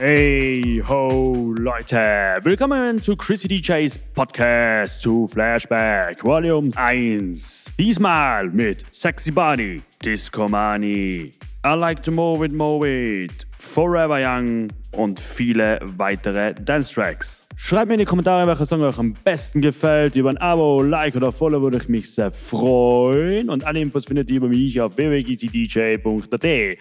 [0.00, 7.72] Hey ho Leute, willkommen zu Chrissy DJs Podcast zu Flashback Volume 1.
[7.76, 11.32] Diesmal mit Sexy Body, Disco Money,
[11.66, 12.86] I Like to Move It Move
[13.24, 17.47] It, Forever Young und viele weitere Dance Tracks.
[17.60, 20.14] Schreibt mir in die Kommentare, welcher Song euch am besten gefällt.
[20.14, 23.50] Über ein Abo, Like oder Follow würde ich mich sehr freuen.
[23.50, 26.78] Und alle Infos findet ihr über mich auf www.dj.at.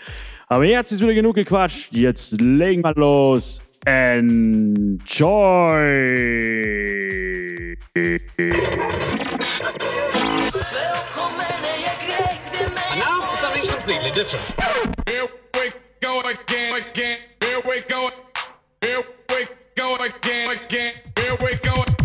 [0.48, 1.94] Aber jetzt ist wieder genug gequatscht.
[1.94, 3.60] Jetzt legen wir los.
[3.86, 5.00] Enjoy!
[13.00, 14.46] Now something completely different.
[15.08, 17.18] Here we go again, again.
[17.42, 18.27] Here we go.
[19.78, 20.94] Go again, again.
[21.16, 21.97] Here we go.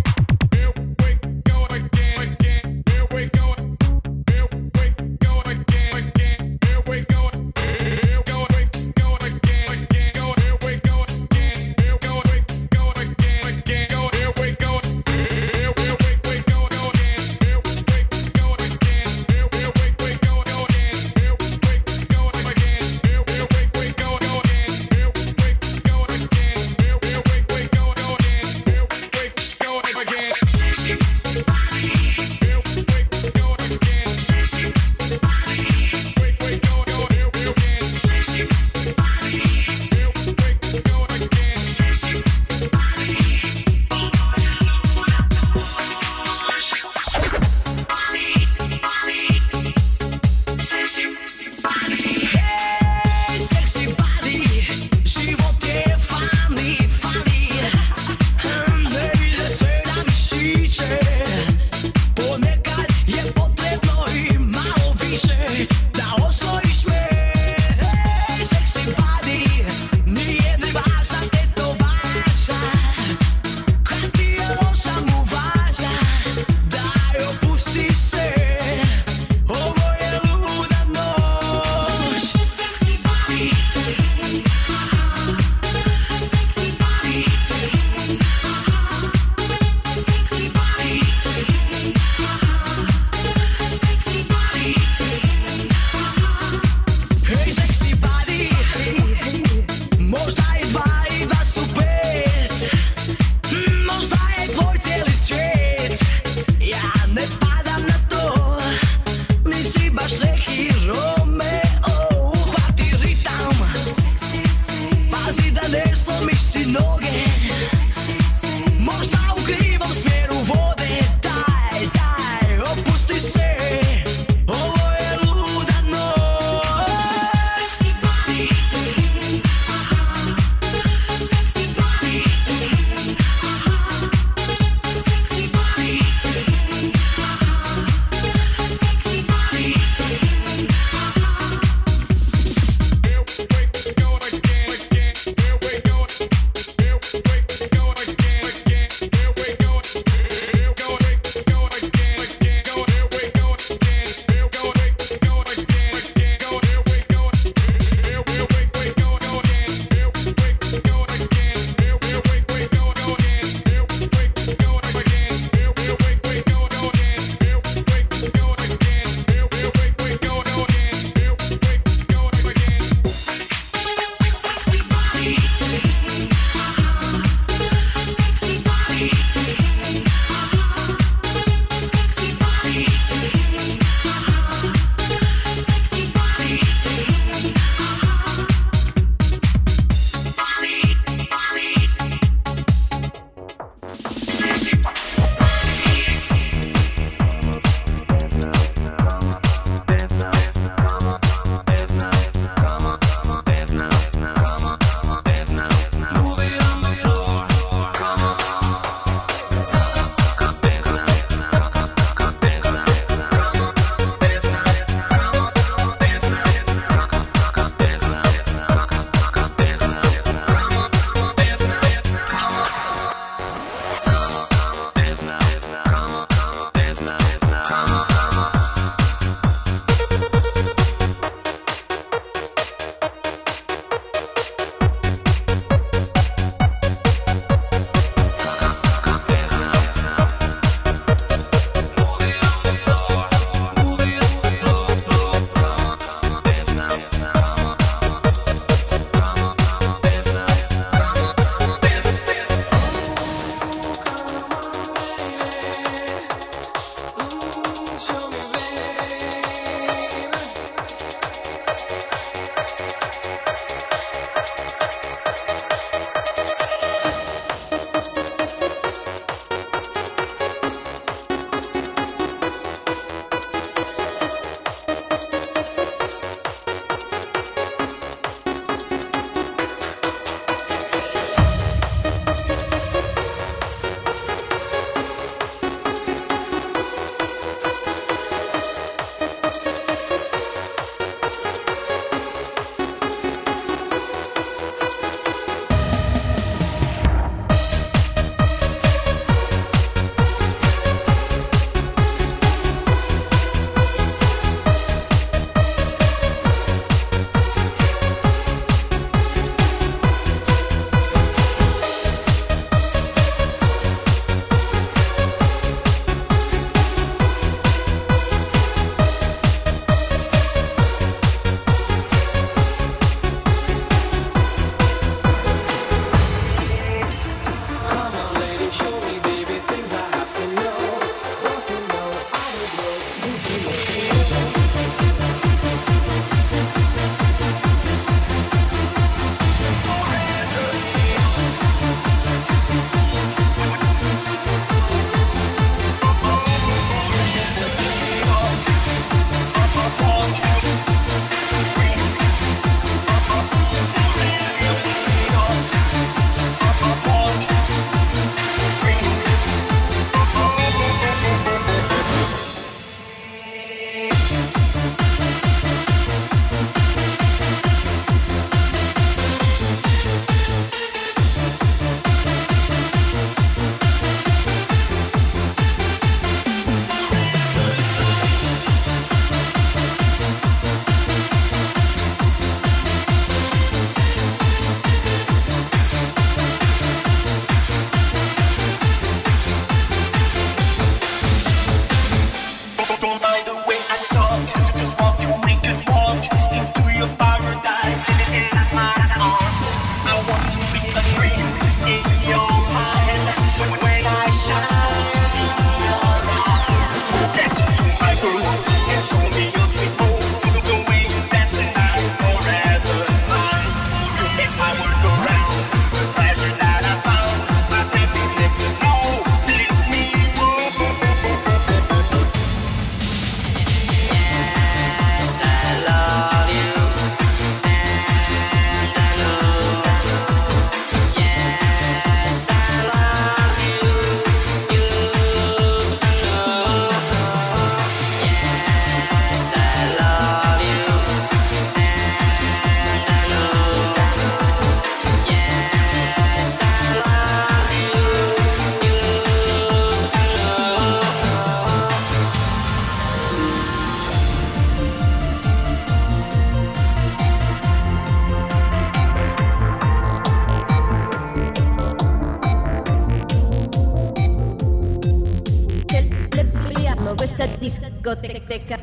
[467.23, 468.81] questa discoteca,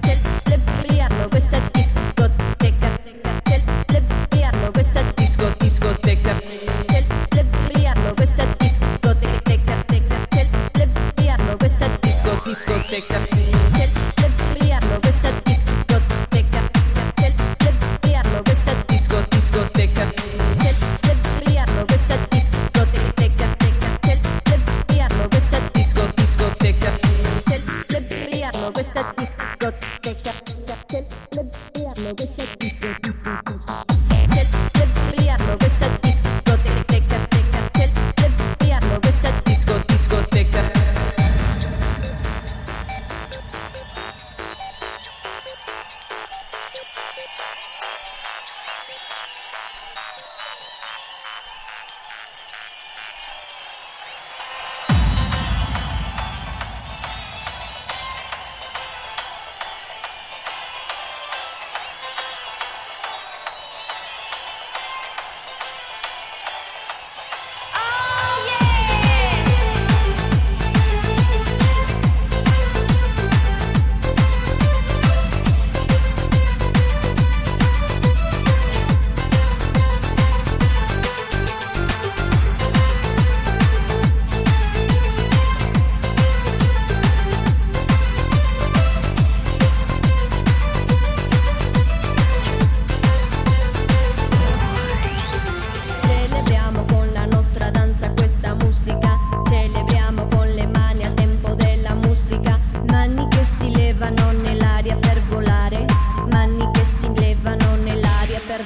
[0.00, 2.98] celebriamo questa discoteca,
[3.44, 6.61] celebriamo questa disco, discoteca.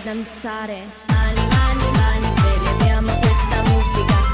[0.06, 0.78] danzare.
[1.08, 4.25] Mani, mani, mani, ce questa musica.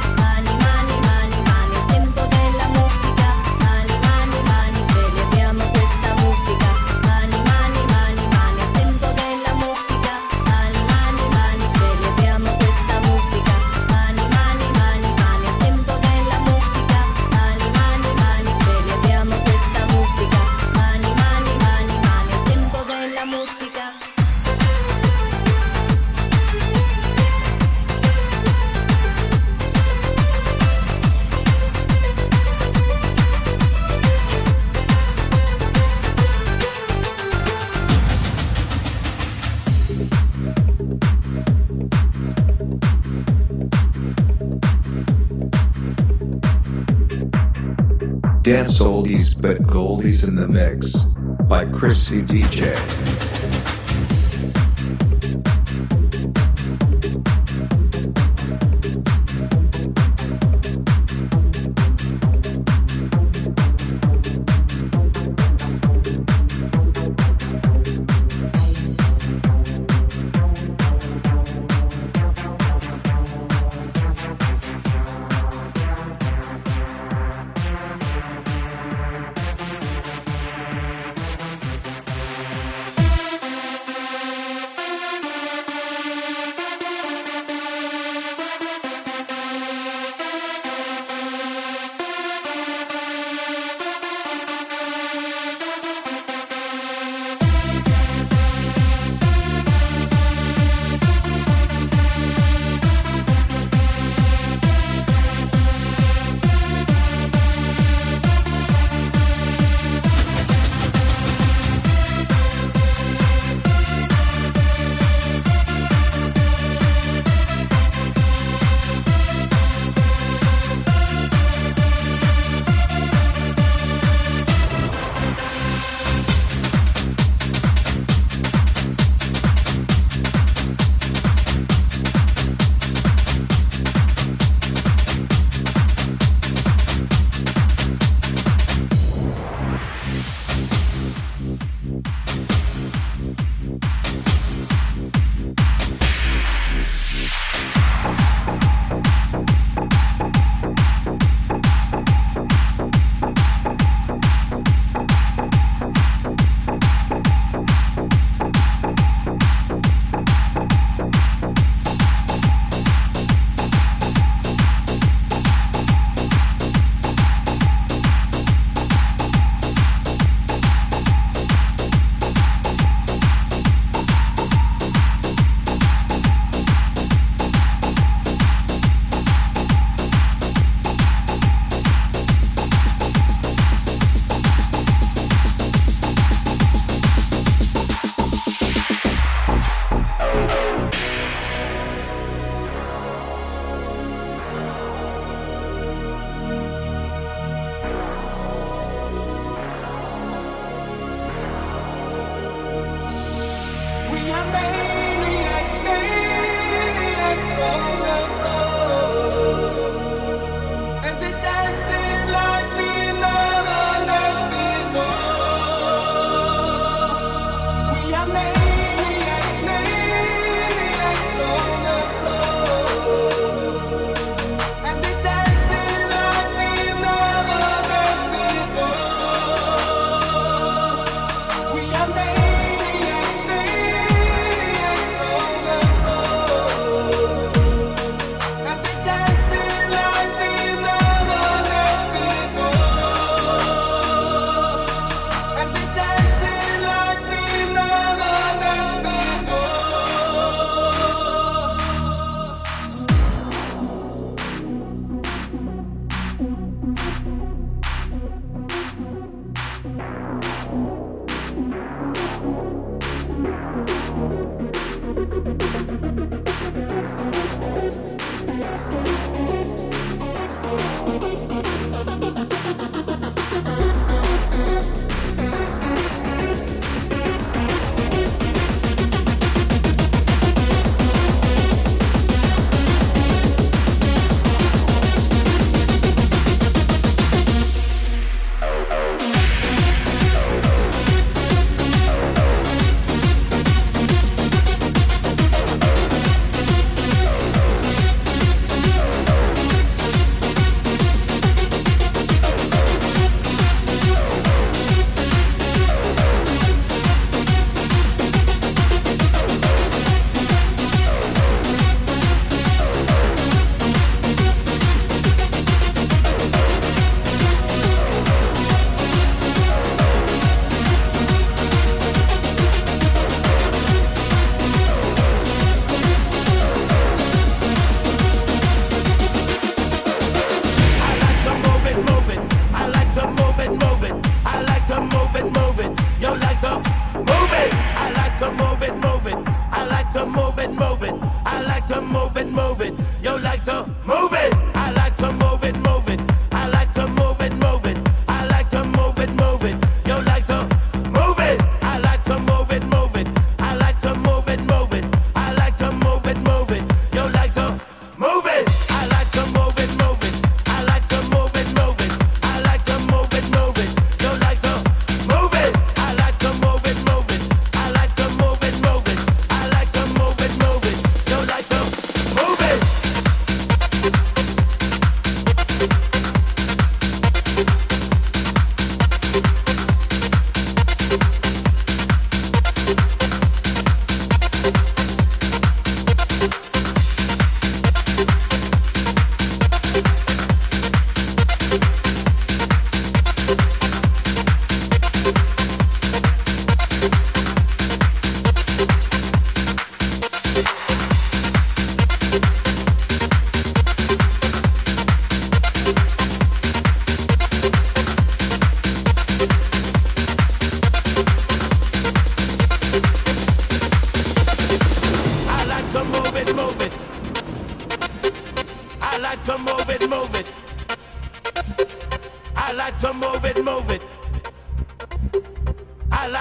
[48.52, 51.04] dance oldies but goldies in the mix
[51.48, 53.21] by Chrissy DJ.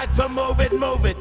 [0.02, 1.16] Like to move it, move it.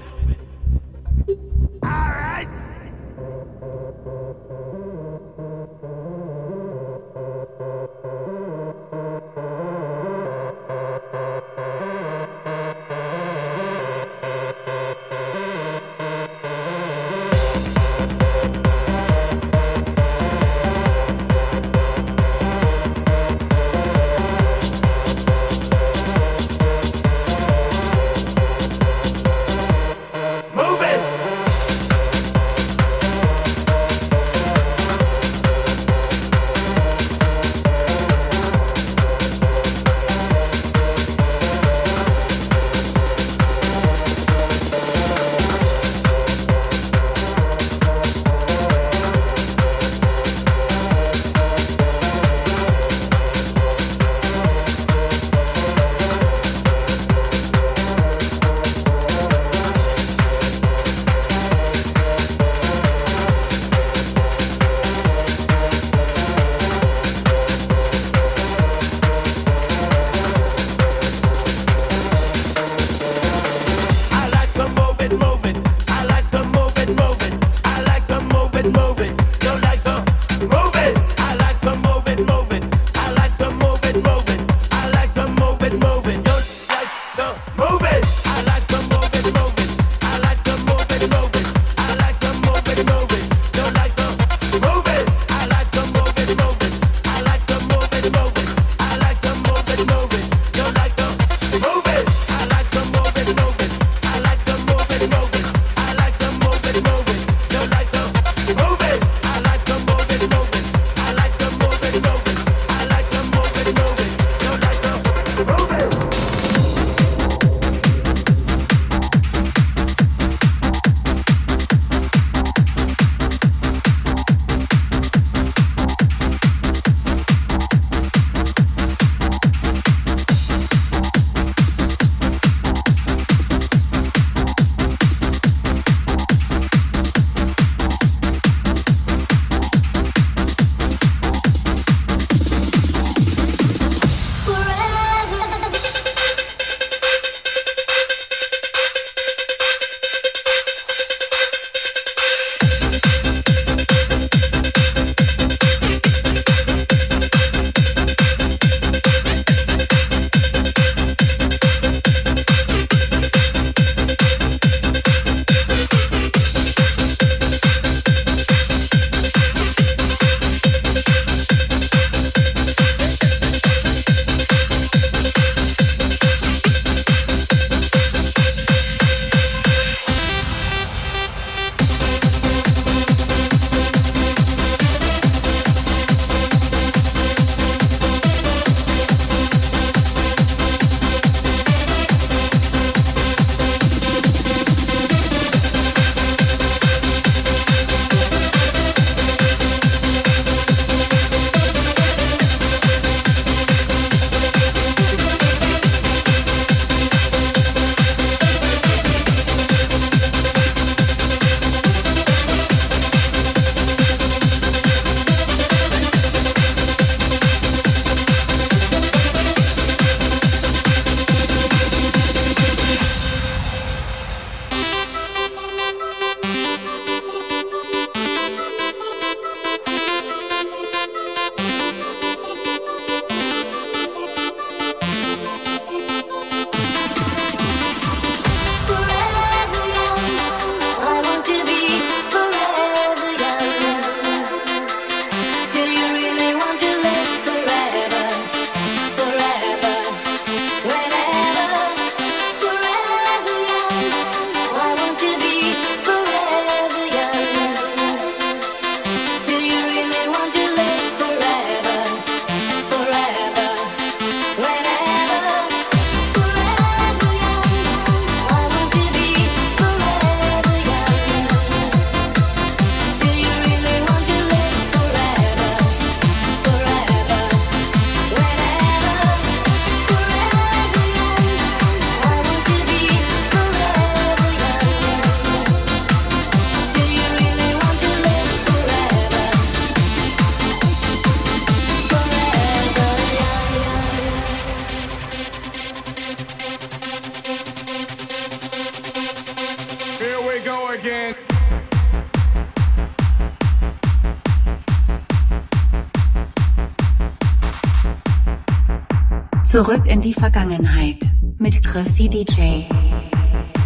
[309.72, 312.84] Zurück in die Vergangenheit mit Chrissy DJ.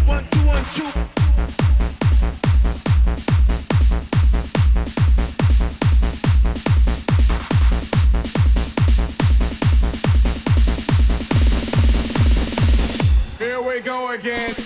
[0.08, 0.82] One, two, one, two.
[14.16, 14.65] again.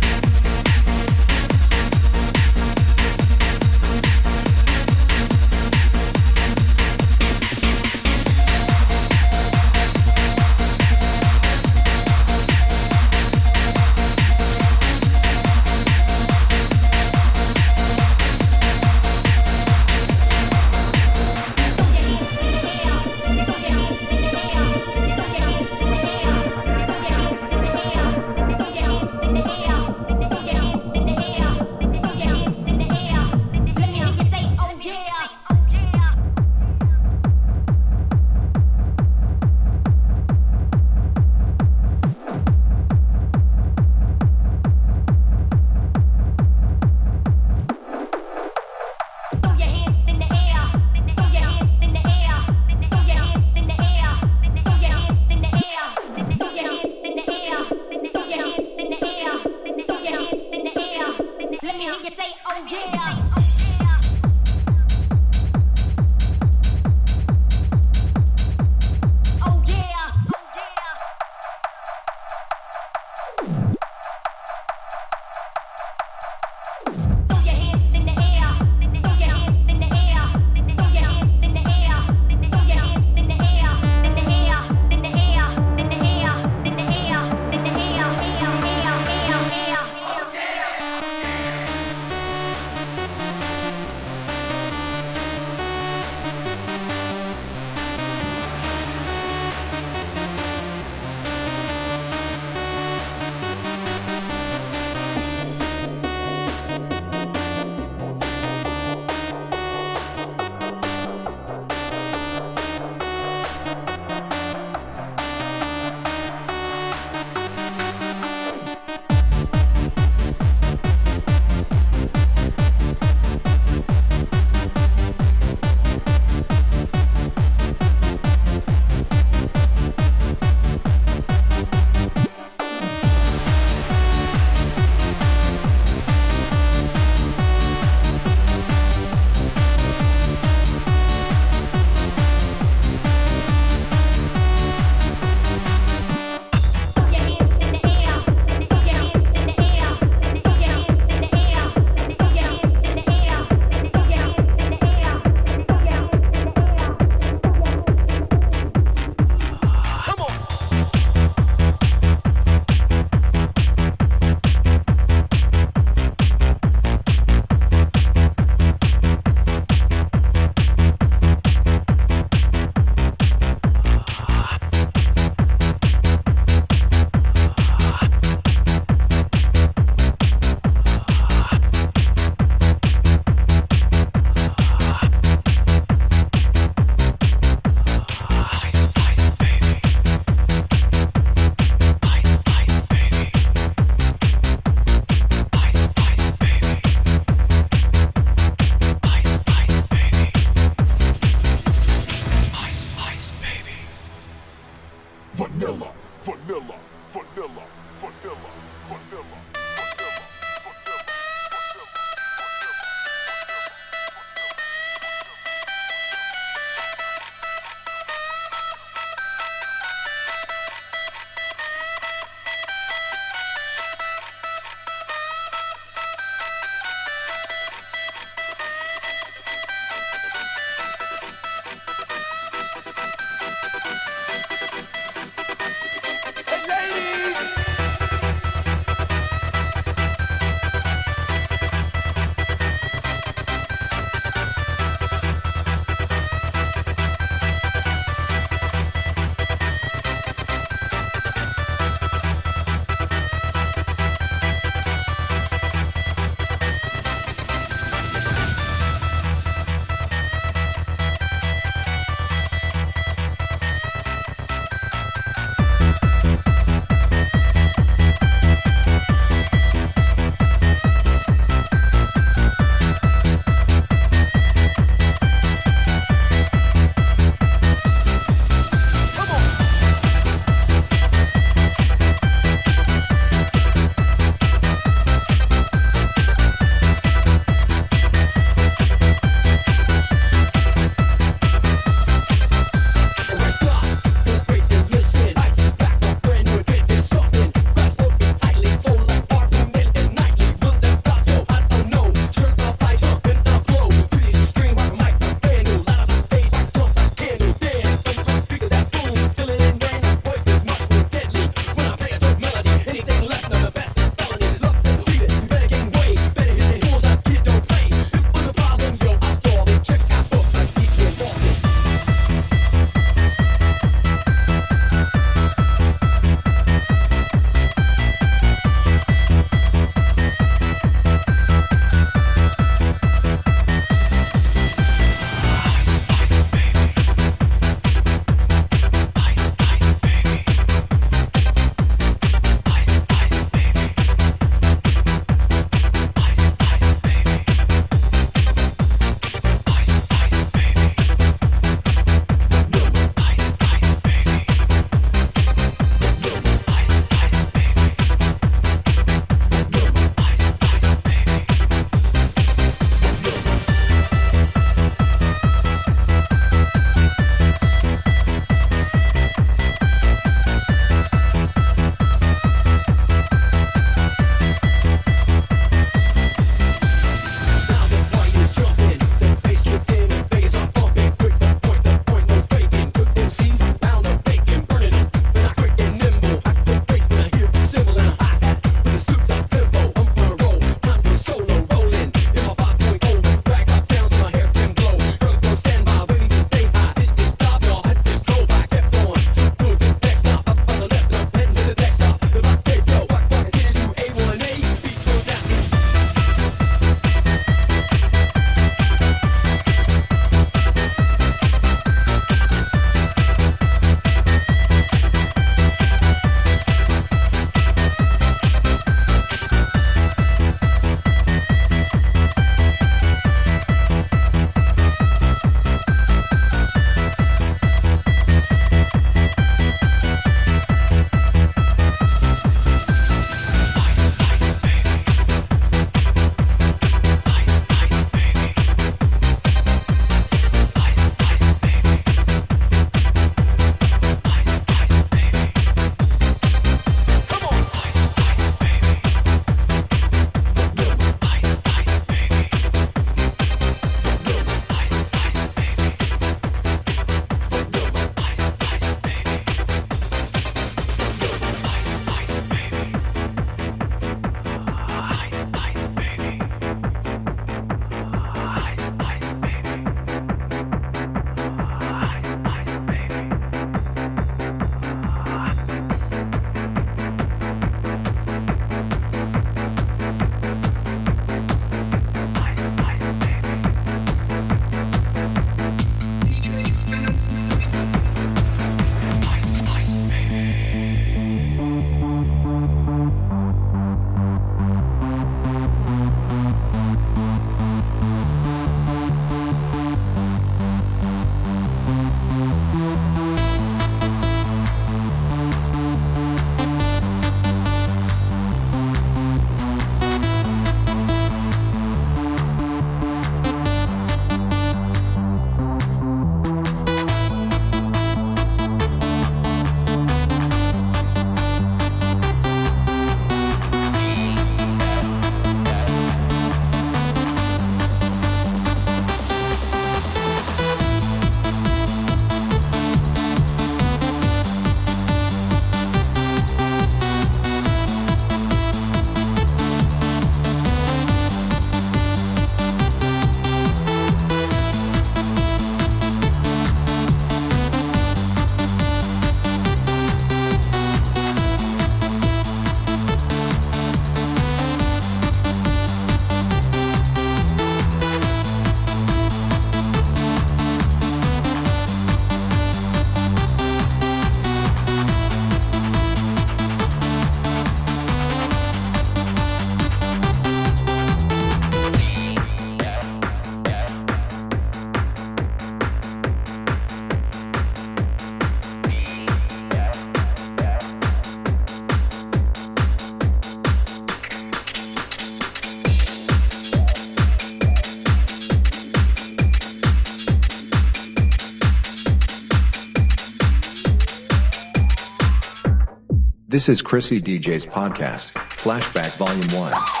[596.51, 600.00] This is Chrissy DJ's podcast, Flashback Volume 1.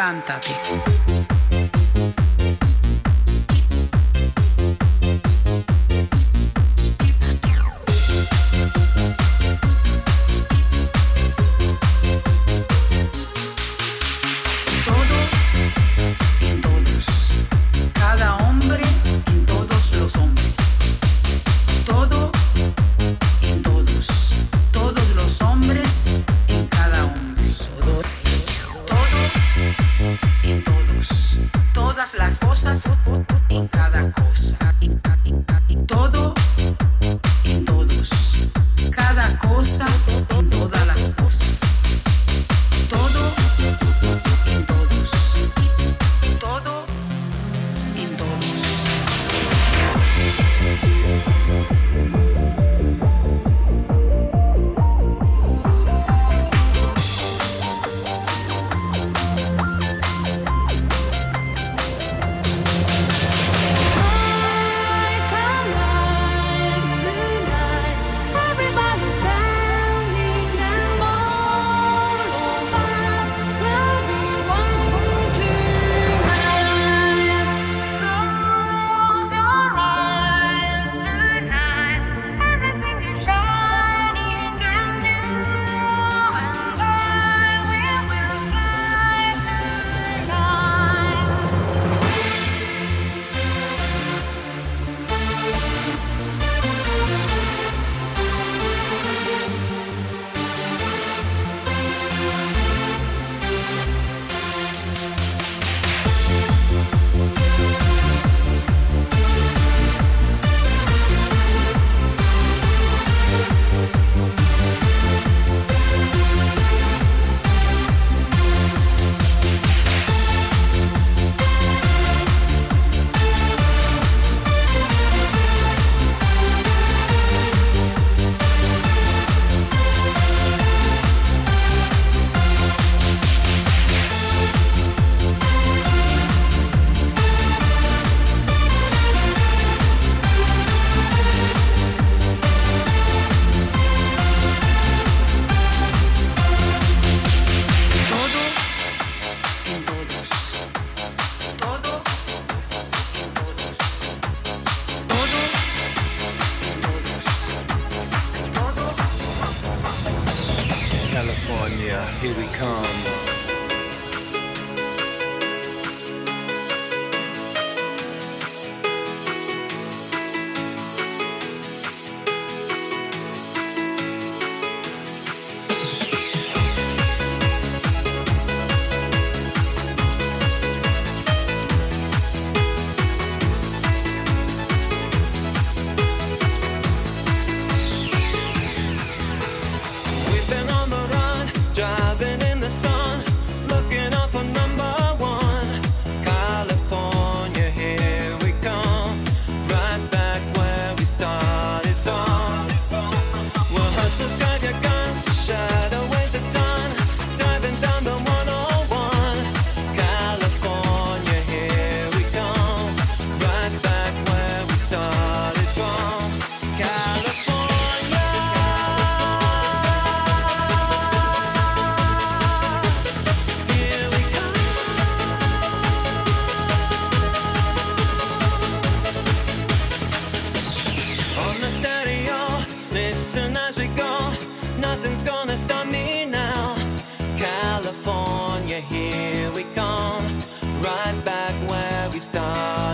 [0.00, 1.19] Levántate.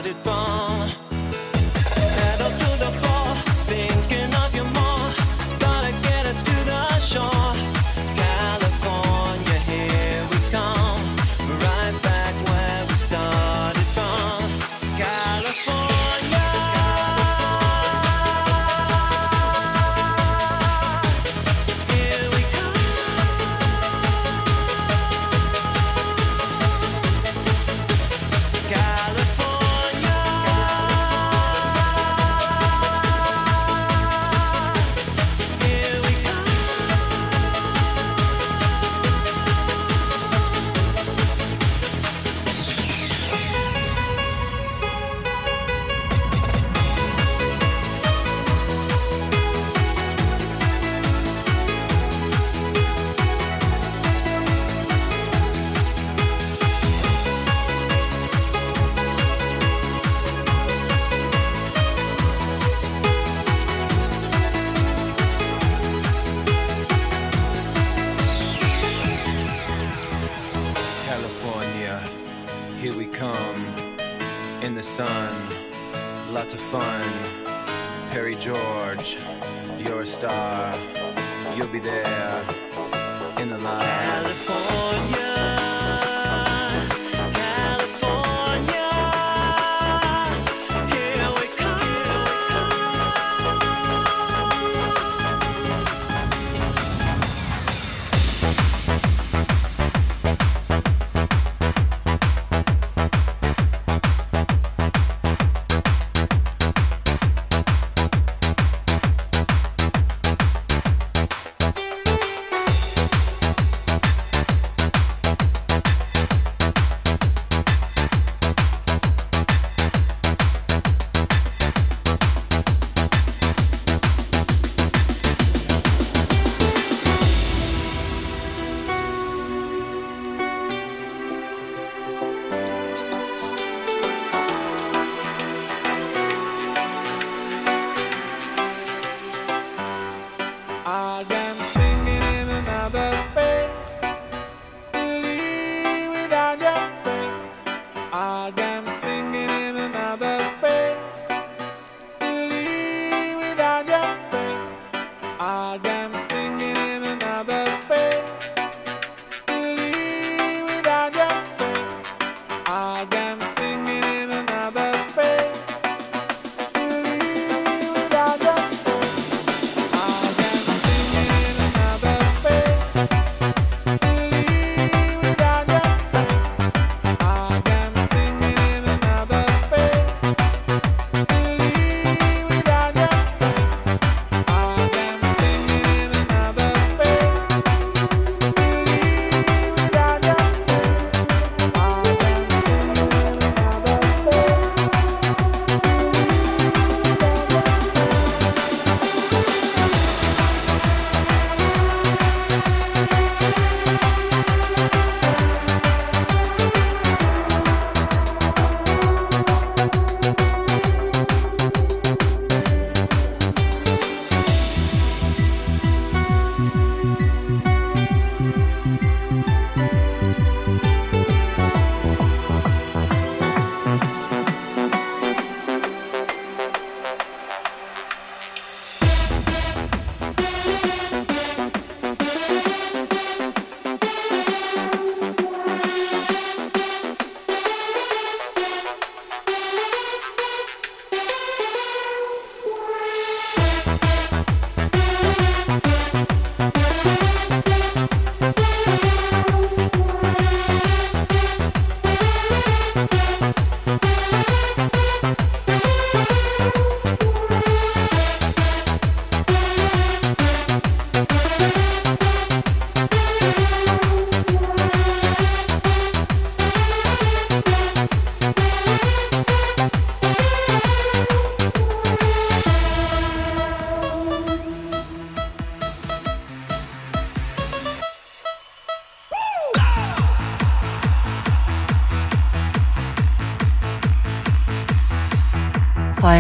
[0.07, 0.36] des temps.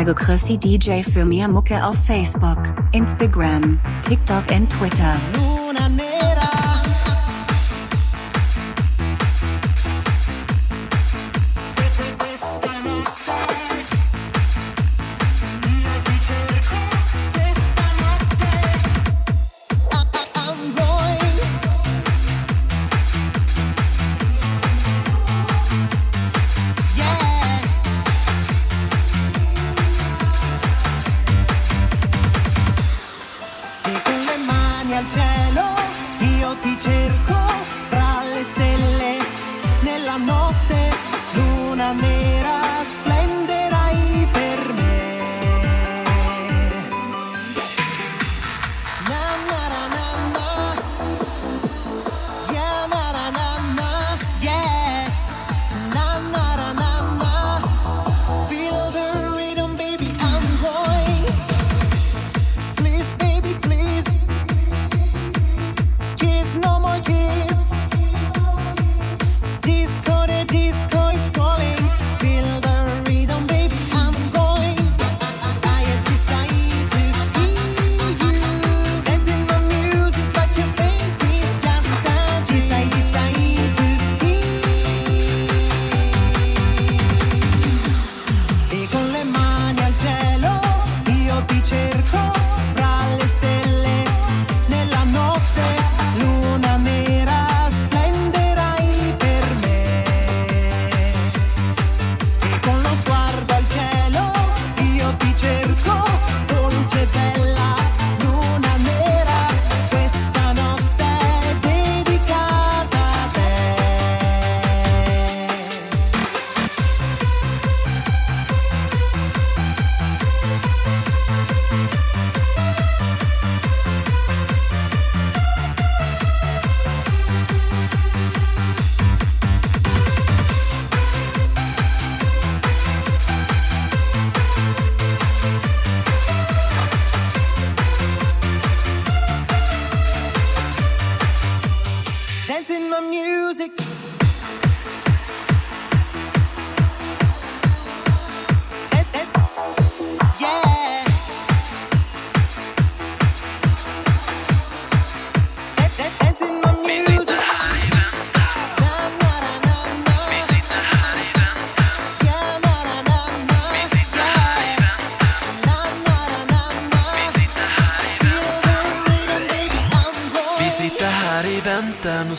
[0.06, 2.58] Folge Chrissy DJ für mehr Mucke auf Facebook,
[2.92, 5.16] Instagram, TikTok und Twitter.
[40.16, 40.90] la notte,
[41.34, 43.15] luna nera splendida.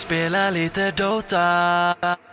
[0.07, 2.26] spela lite Dota.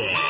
[0.00, 0.29] Jack.